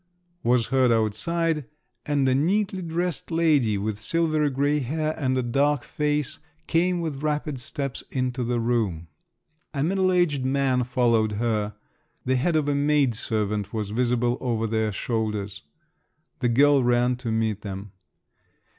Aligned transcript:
was 0.41 0.69
heard 0.69 0.91
outside, 0.91 1.65
and 2.07 2.27
a 2.27 2.33
neatly 2.33 2.81
dressed 2.81 3.29
lady 3.29 3.77
with 3.77 3.99
silvery 3.99 4.49
grey 4.49 4.79
hair 4.79 5.13
and 5.15 5.37
a 5.37 5.43
dark 5.43 5.83
face 5.83 6.39
came 6.65 7.01
with 7.01 7.21
rapid 7.21 7.59
steps 7.59 8.03
into 8.09 8.43
the 8.43 8.59
room. 8.59 9.07
A 9.75 9.83
middle 9.83 10.11
aged 10.11 10.43
man 10.43 10.83
followed 10.83 11.33
her; 11.33 11.75
the 12.25 12.35
head 12.35 12.55
of 12.55 12.67
a 12.67 12.73
maid 12.73 13.13
servant 13.13 13.73
was 13.75 13.91
visible 13.91 14.39
over 14.41 14.65
their 14.65 14.91
shoulders. 14.91 15.61
The 16.39 16.49
girl 16.49 16.83
ran 16.83 17.15
to 17.17 17.31
meet 17.31 17.61
them. 17.61 17.91